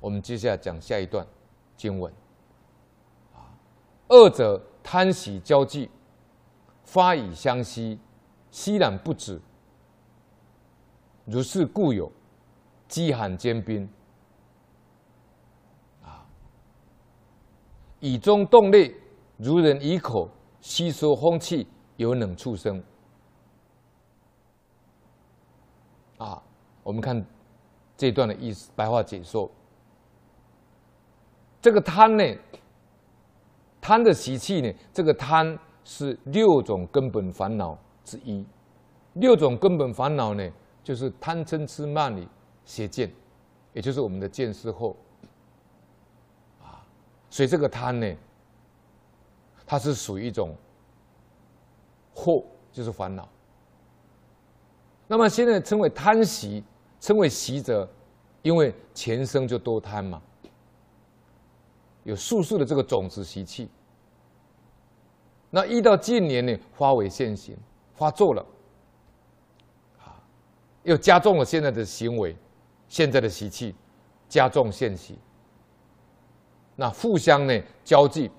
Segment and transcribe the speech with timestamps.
[0.00, 1.26] 我们接下来讲下一段
[1.76, 2.12] 经文。
[3.34, 3.50] 啊，
[4.08, 5.88] 恶者贪喜交际，
[6.84, 7.98] 发以相希，
[8.50, 9.40] 希然不止。
[11.24, 12.10] 如是故有
[12.86, 13.88] 饥寒兼冰。
[16.02, 16.24] 啊，
[18.00, 18.94] 以中动类，
[19.36, 20.28] 如人以口
[20.60, 22.82] 吸收风气，有冷畜生。
[26.16, 26.42] 啊，
[26.82, 27.24] 我们看
[27.96, 29.50] 这段的意思，白话解说。
[31.60, 32.24] 这个贪呢，
[33.80, 38.44] 贪的习气呢，这个贪是六种根本烦恼之一。
[39.14, 40.48] 六种根本烦恼呢，
[40.84, 42.28] 就是贪嗔痴慢疑
[42.64, 43.12] 邪见，
[43.72, 44.94] 也就是我们的见思惑。
[46.62, 46.86] 啊，
[47.28, 48.16] 所以这个贪呢，
[49.66, 50.54] 它是属于一种
[52.14, 53.28] 惑，就是烦恼。
[55.08, 56.62] 那么现在称为贪习，
[57.00, 57.88] 称为习者，
[58.42, 60.22] 因为前生就多贪嘛。
[62.08, 63.68] 有数数的这个种子习气，
[65.50, 67.54] 那一到近年呢，发为现行，
[67.92, 68.42] 发作了，
[69.98, 70.16] 啊，
[70.84, 72.34] 又加重了现在的行为，
[72.88, 73.74] 现在的习气
[74.26, 75.18] 加重现行，
[76.76, 78.30] 那互相呢交际，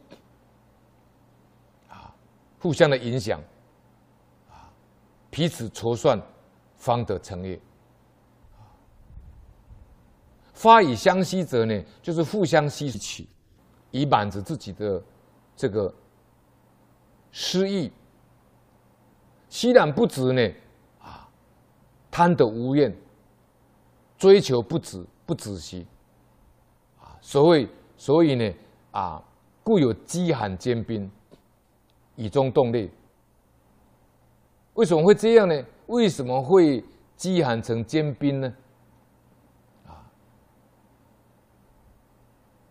[1.89, 2.11] 啊，
[2.59, 3.39] 互相的影响，
[4.50, 4.73] 啊，
[5.30, 6.20] 彼此筹算，
[6.76, 7.61] 方得成业。
[10.54, 13.30] 发以相希者呢，就是互相吸取。
[13.92, 15.02] 以满足自己的
[15.56, 15.94] 这个
[17.32, 17.92] 私欲，
[19.50, 20.54] 希然不止呢，
[21.00, 21.28] 啊，
[22.10, 22.95] 贪得无厌，
[24.17, 25.86] 追求不止不止息，
[27.00, 27.67] 啊，所谓
[27.98, 28.54] 所以呢，
[28.92, 29.23] 啊，
[29.64, 31.10] 故有饥寒兼宾，
[32.16, 32.92] 以中动力。
[34.76, 35.66] 为什么会这样呢？
[35.88, 36.84] 为什么会
[37.16, 38.54] 饥寒成坚冰呢？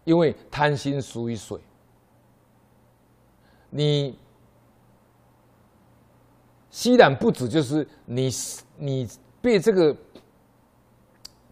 [0.09, 1.61] 因为贪心属于水，
[3.69, 4.19] 你
[6.70, 8.31] 吸染不止，就是你
[8.78, 9.09] 你
[9.43, 9.94] 被这个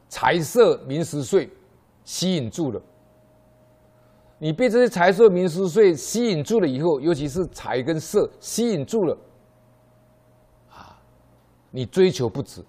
[0.08, 1.50] 财色名食睡
[2.02, 2.80] 吸引住了，
[4.38, 9.18] 你被这些财色名食睡吸引住了以后，尤其是财跟色吸引住了，
[10.70, 10.98] 啊，
[11.70, 12.62] 你追求不止，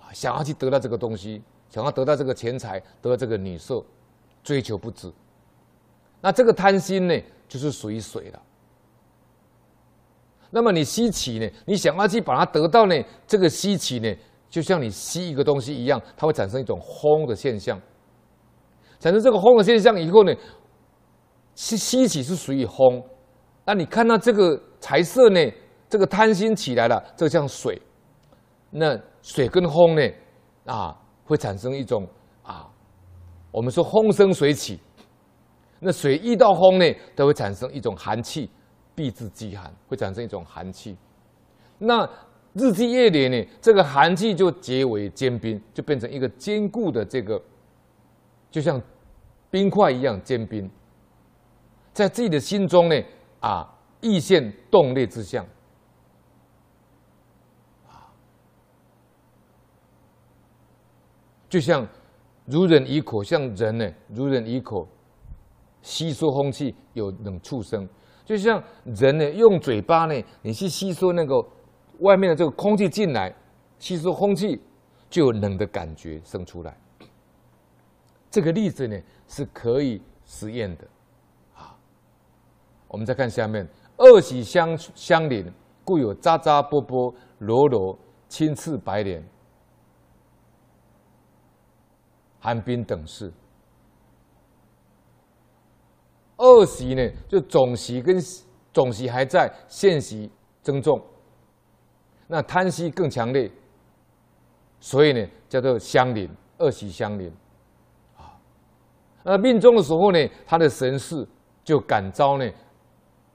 [0.00, 3.84] 啊，想要去得到这个东西，想要得到这个钱财，得到这个女色。
[4.46, 5.12] 追求不止，
[6.20, 8.40] 那这个贪心呢，就是属于水了。
[10.50, 12.94] 那么你吸起呢，你想要去把它得到呢，
[13.26, 14.14] 这个吸起呢，
[14.48, 17.76] 就像你吸一个东西一样，它会产生一种轰的现象。
[19.00, 20.32] 产生这个轰的现象以后呢，
[21.56, 23.04] 吸吸起是属于轰。
[23.64, 25.40] 那你看到这个财色呢，
[25.88, 27.82] 这个贪心起来了，这个像水。
[28.70, 30.08] 那水跟轰呢，
[30.66, 32.06] 啊，会产生一种。
[33.56, 34.78] 我们说风生水起，
[35.80, 38.50] 那水遇到风呢，都会产生一种寒气，
[38.94, 40.94] 必致饥寒，会产生一种寒气。
[41.78, 42.06] 那
[42.52, 47.42] 日积月累呢，这个寒气就结为坚冰，就变成一个坚固的这个，
[48.50, 48.78] 就像
[49.50, 50.70] 冰块一样坚冰，
[51.94, 53.02] 在自己的心中呢，
[53.40, 55.42] 啊，易现冻裂之象，
[57.88, 58.12] 啊，
[61.48, 61.88] 就像。
[62.46, 64.86] 如人以口，像人呢，如人以口
[65.82, 67.88] 吸收空气，有冷畜生，
[68.24, 71.44] 就像人呢，用嘴巴呢，你去吸收那个
[72.00, 73.34] 外面的这个空气进来，
[73.78, 74.60] 吸收空气
[75.10, 76.76] 就有冷的感觉生出来。
[78.30, 78.96] 这个例子呢
[79.26, 80.86] 是可以实验的
[81.54, 81.76] 啊。
[82.86, 85.50] 我们再看下面，恶喜相相邻，
[85.84, 89.26] 故有渣渣波波、罗罗、青赤白脸。
[92.46, 93.32] 寒冰等事，
[96.36, 98.22] 恶习呢，就总习跟
[98.72, 100.30] 总习还在，现习
[100.62, 101.02] 增重。
[102.28, 103.50] 那贪习更强烈，
[104.78, 107.34] 所以呢，叫做相邻，恶习相邻。
[108.16, 108.38] 啊，
[109.24, 111.26] 那命中的时候呢，他的神识
[111.64, 112.48] 就感召呢，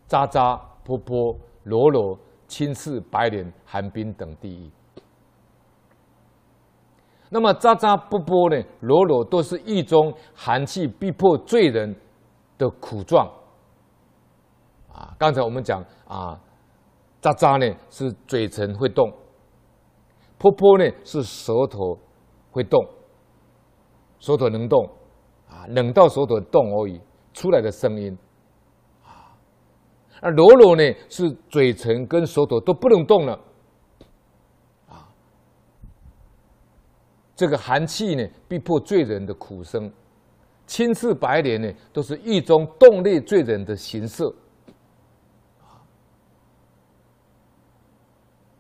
[0.08, 0.56] 渣渣、
[0.86, 2.18] 波波、罗罗、
[2.48, 4.72] 青赤、白脸、寒冰等地狱。
[7.33, 11.95] 那么渣渣波波呢，裸裸都是狱中寒气逼迫罪人
[12.57, 13.25] 的苦状
[14.94, 15.16] 啊。
[15.18, 16.38] 刚才我们讲啊，
[17.22, 19.10] 渣渣呢是嘴唇会动，
[20.38, 21.98] 波波呢是舌头
[22.51, 22.86] 会动，
[24.19, 24.86] 舌头能动
[25.50, 27.00] 啊，冷到舌头动而已，
[27.31, 28.18] 出来的声音
[29.06, 29.31] 啊。
[30.22, 33.39] 而罗罗呢是嘴唇跟舌头都不能动了。
[37.42, 39.92] 这个寒气呢，逼迫罪人的苦声，
[40.68, 44.32] 青赤白莲呢，都是狱中动类罪人的形色。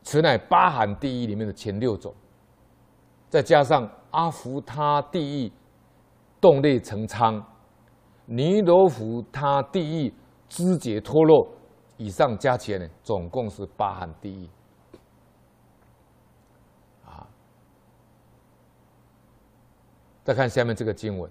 [0.01, 2.11] 此乃八寒地狱里面的前六种，
[3.29, 5.51] 再加上阿浮他地狱
[6.41, 7.39] 动类成仓，
[8.25, 10.11] 尼罗浮他地狱
[10.49, 11.47] 肢节脱落，
[11.97, 14.49] 以上加起来呢，总共是八寒地狱。
[20.31, 21.29] 再看下面这个经文：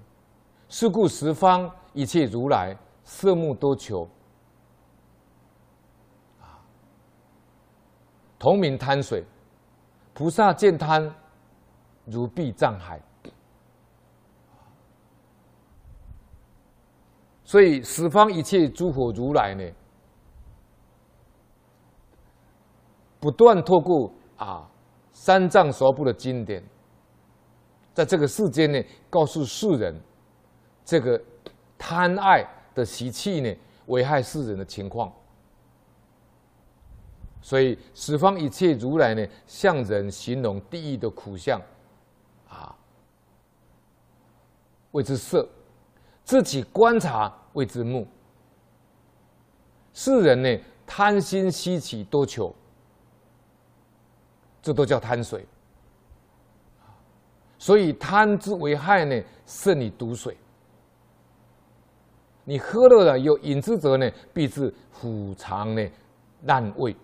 [0.69, 4.07] 是故十方一切如来色目多求。
[6.39, 6.61] 啊
[8.39, 9.25] 同名贪水，
[10.13, 11.11] 菩萨见贪
[12.05, 13.01] 如壁障海，
[17.43, 19.65] 所以十方一切诸佛如来呢，
[23.19, 24.71] 不断透过啊
[25.11, 26.63] 三藏所部的经典，
[27.93, 29.95] 在这个世间呢，告诉世人
[30.85, 31.21] 这个
[31.77, 33.55] 贪爱的习气呢，
[33.87, 35.13] 危害世人的情况。
[37.43, 41.61] 所以十方一切如来呢，向人形容地狱的苦相，
[42.49, 42.77] 啊，
[44.93, 45.43] 谓之色；
[46.23, 48.07] 自己观察谓之目。
[49.93, 52.55] 世人呢，贪心希奇多求，
[54.63, 55.47] 这都叫贪水。
[57.61, 60.35] 所以贪之为害呢，胜于毒水。
[62.45, 65.87] 你喝了了有饮之者呢，必致腑肠呢
[66.47, 66.97] 烂胃。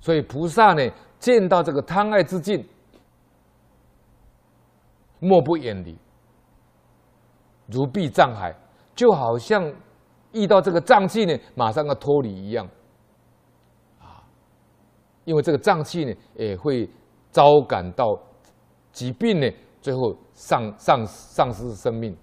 [0.00, 2.66] 所以菩萨呢，见到这个贪爱之境，
[5.18, 5.94] 莫不远离，
[7.66, 8.54] 如避障海，
[8.94, 9.70] 就好像
[10.32, 12.66] 遇到这个瘴气呢，马上要脱离一样，
[14.00, 14.24] 啊，
[15.26, 16.88] 因为这个瘴气呢，也会
[17.30, 18.18] 招感到
[18.92, 19.50] 疾病呢，
[19.80, 22.16] 最后丧丧丧失生命，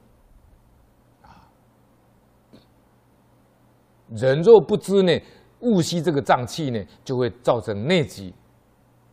[4.09, 5.19] 人若不知呢。
[5.61, 8.31] 误吸这个脏气呢，就会造成内疾，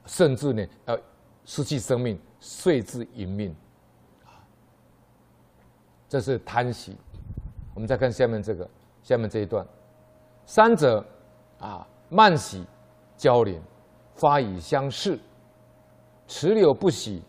[0.05, 0.99] 甚至呢，要
[1.47, 3.55] 失去生命，遂至殒命。
[6.09, 6.95] 这是贪喜。
[7.75, 8.69] 我们再看下面这个，
[9.03, 9.67] 下面这一段，
[10.45, 11.03] 三者
[11.59, 12.67] 啊，慢喜
[13.17, 13.63] 交连，
[14.17, 15.19] 发以相似，
[16.27, 17.23] 此流不喜，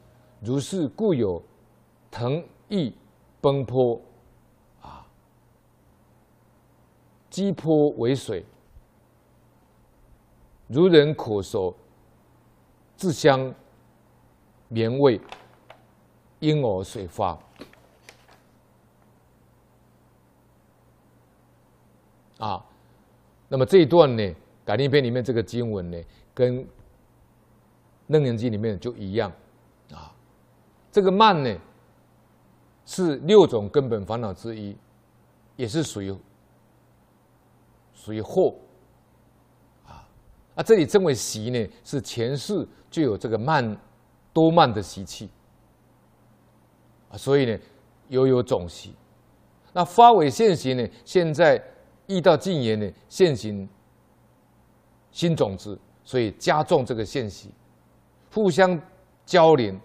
[0.44, 1.42] 如是故有
[2.12, 2.94] 腾溢
[3.40, 4.00] 奔波，
[4.82, 5.08] 啊，
[7.30, 8.46] 激波为水。
[10.68, 11.74] 如人渴熟，
[12.98, 13.54] 自相
[14.68, 15.20] 绵味，
[16.40, 17.40] 因而水发。
[22.40, 22.66] 啊，
[23.48, 24.22] 那么这一段呢，
[24.66, 25.98] 《感应篇》里面这个经文呢，
[26.34, 26.60] 跟
[28.08, 29.32] 《楞严经》里面就一样。
[30.94, 31.58] 这个慢呢，
[32.86, 34.78] 是六种根本烦恼之一，
[35.56, 36.16] 也是属于
[37.96, 38.54] 属于惑。
[40.54, 43.76] 啊，这里称为习呢，是前世就有这个慢
[44.32, 45.28] 多慢的习气
[47.10, 47.60] 啊，所以呢，
[48.10, 48.94] 犹有种习。
[49.74, 51.60] 那发为现行呢，现在
[52.06, 53.68] 遇到禁言呢，现行
[55.10, 57.50] 新种子，所以加重这个现习，
[58.32, 58.80] 互相
[59.26, 59.76] 交连，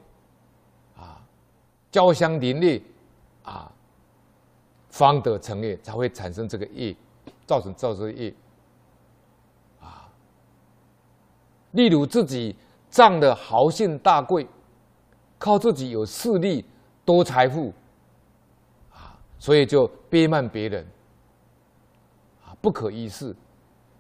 [1.91, 2.83] 交相连累
[3.43, 3.71] 啊，
[4.91, 6.95] 方得成业，才会产生这个业，
[7.47, 8.35] 造成造这个业。
[11.73, 12.57] 例如自己
[12.91, 14.47] 仗的豪兴大贵，
[15.39, 16.65] 靠自己有势力
[17.05, 17.73] 多财富，
[18.91, 20.87] 啊，所以就憋慢别人，
[22.43, 23.37] 啊，不可一世，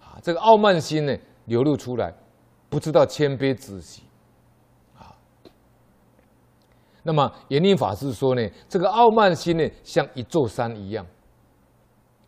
[0.00, 1.14] 啊，这个傲慢心呢
[1.44, 2.12] 流露出来，
[2.70, 4.02] 不知道谦卑止息，
[4.98, 5.14] 啊，
[7.08, 11.06] 那么严宁法师说呢，这个傲慢心呢像一座山一样，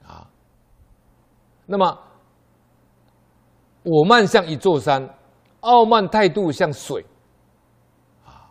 [0.02, 0.26] 啊，
[1.66, 1.98] 那么
[3.82, 5.06] 我慢像一座山。
[5.60, 7.04] 傲慢态度像水，
[8.24, 8.48] 啊，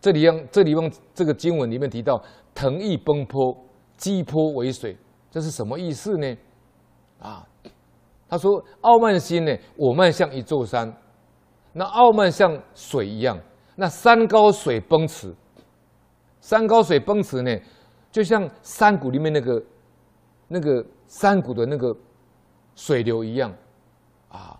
[0.00, 2.20] 这里用这里用这个经文里面提到
[2.52, 3.56] 腾溢奔坡，
[3.96, 4.98] 激坡为水，
[5.30, 6.36] 这是什么意思呢？
[7.20, 7.46] 啊，
[8.28, 10.92] 他说傲慢心呢，我慢像一座山，
[11.72, 13.38] 那傲慢像水一样，
[13.76, 15.34] 那山高水奔驰，
[16.40, 17.58] 山高水奔驰呢，
[18.10, 19.62] 就像山谷里面那个
[20.48, 21.96] 那个山谷的那个
[22.74, 23.54] 水流一样，
[24.28, 24.56] 啊。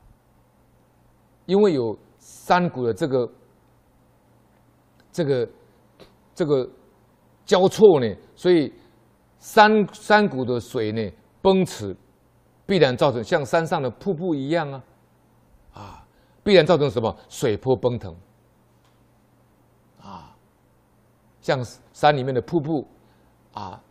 [1.46, 3.28] 因为有山谷的这个、
[5.10, 5.48] 这个、
[6.32, 6.70] 这个
[7.44, 8.72] 交错呢，所以
[9.40, 11.10] 山山谷的水呢
[11.42, 11.96] 奔驰，
[12.66, 14.84] 必然造成像山上的瀑布一样啊，
[15.72, 16.06] 啊，
[16.44, 18.14] 必然造成什么水波奔腾
[20.00, 20.36] 啊，
[21.40, 22.86] 像山里面的瀑布
[23.52, 23.82] 啊，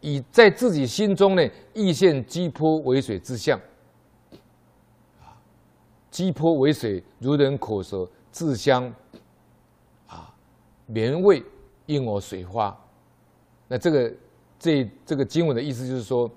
[0.00, 3.58] 以在自己心中呢，亦现激泼为水之相。
[5.20, 5.36] 啊，
[6.10, 8.84] 激泼为水，如人口舌，自香，
[10.06, 10.32] 啊，
[10.86, 11.42] 绵味，
[11.86, 12.76] 应我水花。
[13.66, 14.14] 那这个
[14.58, 16.30] 这这个经文的意思就是说，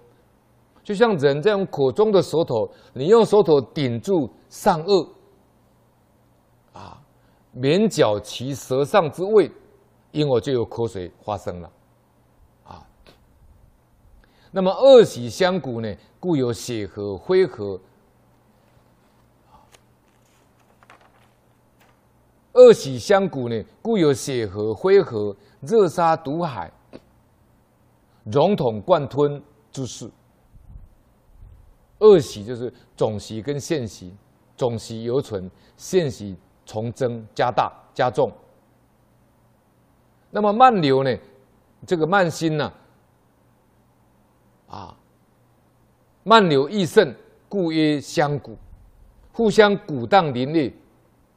[0.83, 5.07] 就像人在用口中的舌头，你用舌头顶住上颚，
[6.73, 7.01] 啊，
[7.51, 9.51] 绵绞其舌上之味，
[10.11, 11.71] 因我就有口水发生了。
[12.63, 12.85] 啊
[14.51, 17.79] 那么二喜相鼓呢，故有血和灰和。
[22.53, 26.71] 二喜相鼓呢，故有血和灰和，热沙毒海，
[28.23, 29.39] 融统贯吞
[29.71, 30.09] 之势。
[31.99, 34.11] 二喜就是总喜跟现喜，
[34.55, 36.35] 总喜犹存，现喜
[36.65, 38.31] 从增加大加重。
[40.29, 41.17] 那么慢流呢，
[41.86, 42.72] 这个慢心呢、
[44.67, 44.77] 啊？
[44.77, 44.98] 啊，
[46.24, 47.15] 漫流益盛，
[47.48, 48.57] 故曰相鼓，
[49.31, 50.74] 互相鼓荡凌冽，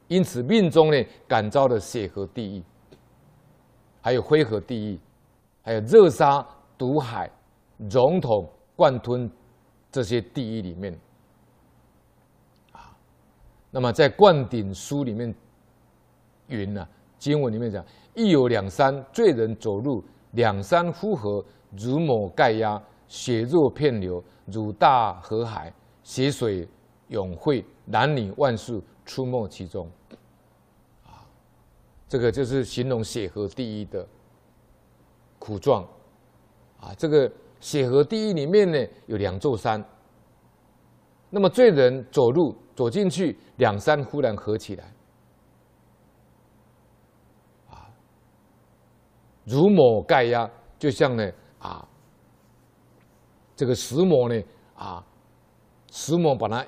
[0.09, 2.63] 因此命中呢感召了血和地狱，
[4.01, 4.99] 还有灰河地狱，
[5.61, 6.45] 还有热沙
[6.77, 7.31] 毒海，
[7.89, 9.31] 融统贯吞
[9.89, 10.93] 这些地狱里面。
[12.73, 12.91] 啊，
[13.69, 15.33] 那么在灌顶书里面
[16.47, 21.43] 云呢、啊，经文里面讲，亦有两山罪人走入，两山呼合，
[21.77, 22.81] 如某盖压。
[23.07, 25.69] 血肉片流，如大河海，
[26.01, 26.65] 血水
[27.09, 29.85] 涌汇，男女万数出没其中。
[31.03, 31.27] 啊，
[32.07, 34.07] 这个就是形容血河地狱的
[35.39, 35.83] 苦状。
[36.79, 39.83] 啊，这个血河地狱里面呢，有两座山。
[41.29, 44.85] 那么罪人走入走进去，两山忽然合起来。
[49.51, 51.85] 如抹盖压，就像呢啊。
[53.55, 54.41] 这个石磨呢，
[54.75, 55.05] 啊，
[55.91, 56.65] 石磨把它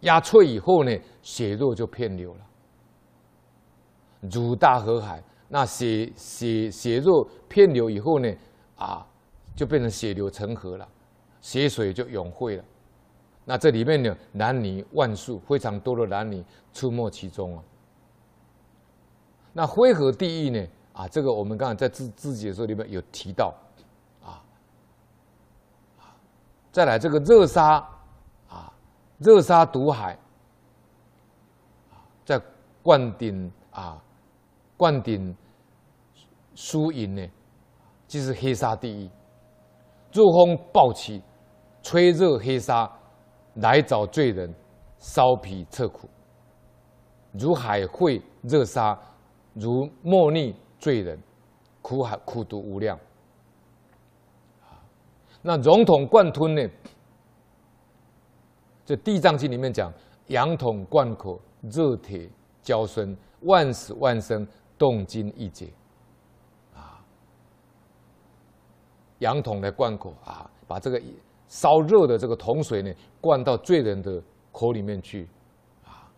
[0.00, 0.90] 压脆以后呢，
[1.22, 2.40] 血肉就片流了，
[4.32, 5.22] 如大河海。
[5.46, 8.34] 那血血血肉片流以后呢，
[8.76, 9.06] 啊，
[9.54, 10.88] 就变成血流成河了，
[11.40, 12.64] 血水就涌汇了。
[13.44, 17.62] 那这里面呢，男女万数，非常多的男女出没其中啊。
[19.52, 23.52] 那灰河地狱呢，啊，这个我们刚才在自自己的时候里面有提到。
[24.22, 24.40] 啊
[26.72, 27.74] 再来这个热沙，
[28.48, 28.72] 啊，
[29.18, 30.18] 热沙毒海，
[32.24, 32.40] 在
[32.82, 34.02] 灌顶啊，
[34.76, 35.32] 灌顶
[36.56, 37.24] 书引呢，
[38.08, 39.10] 就是黑沙地狱，
[40.12, 41.22] 热风暴起，
[41.80, 42.90] 吹热黑沙
[43.54, 44.52] 来找罪人，
[44.98, 46.08] 烧皮彻苦，
[47.30, 48.98] 如海会热沙，
[49.52, 51.18] 如莫逆罪人，
[51.80, 52.98] 苦海苦毒无量。
[55.40, 56.60] 那融统贯吞呢？
[58.84, 59.90] 这《地藏经》里面讲，
[60.26, 62.28] 阳统贯口，热铁
[62.62, 65.72] 交身，万死万生，动筋意结。
[66.74, 67.02] 啊，
[69.20, 71.00] 阳统来贯口啊，把这个
[71.48, 74.22] 烧热的这个铜水呢，灌到罪人的
[74.52, 75.26] 口里面去，
[75.82, 76.12] 啊，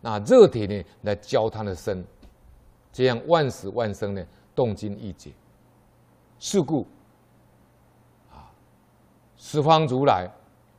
[0.00, 2.04] 那热铁呢来浇他的身，
[2.94, 4.24] 这样万死万生呢，
[4.54, 5.32] 动筋意结。
[6.38, 6.86] 是故。
[8.30, 8.48] 啊
[9.36, 10.30] 十方如来，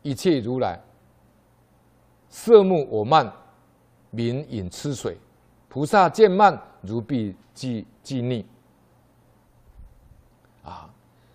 [0.02, 0.82] 一切如来，
[2.30, 3.32] 色目我慢，
[4.12, 5.18] 民饮吃水，
[5.68, 8.46] 菩萨见慢，如必即即逆。
[10.64, 10.90] 啊，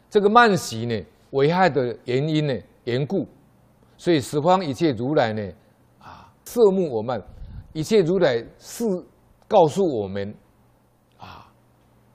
[0.08, 3.28] 这个慢习呢，危害的原因呢，缘故，
[3.96, 5.52] 所以十方一切如来呢，
[6.00, 7.22] 啊，色目我慢，
[7.74, 8.84] 一切如来是
[9.46, 10.34] 告诉我们，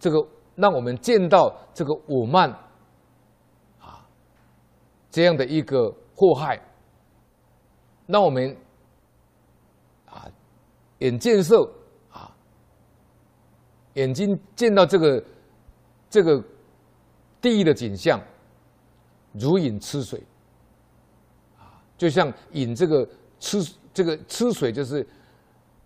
[0.06, 2.48] 这个让我们见到这个我慢。
[3.80, 4.06] 啊
[5.10, 6.62] 这样的一个祸害，
[8.06, 8.56] 那我们
[10.06, 10.30] 啊，
[11.00, 11.68] 眼见色
[12.12, 12.30] 啊，
[13.94, 15.24] 眼睛见到这个
[16.08, 16.44] 这个
[17.42, 18.22] 地狱的景象，
[19.32, 20.22] 如饮吃水
[21.58, 23.08] 啊，就像饮这个
[23.40, 25.08] 吃这个吃水，就是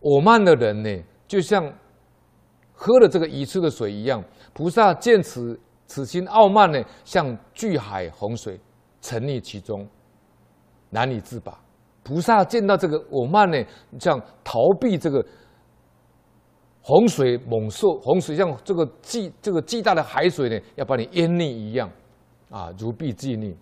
[0.02, 1.72] 我慢的人呢，就像
[2.81, 4.24] 喝了这个愚痴的水一样。
[4.53, 8.57] 菩萨见此此心傲慢呢，像巨海洪水。
[9.01, 9.88] 沉溺其中，
[10.89, 11.57] 难以自拔。
[12.03, 13.57] 菩萨见到这个我慢呢，
[13.98, 15.25] 像逃避这个
[16.81, 21.89] 洪水猛兽，洪水像这个巨这个巨大的海水呢，要把你淹溺一样，
[22.50, 23.55] 啊，如臂既溺。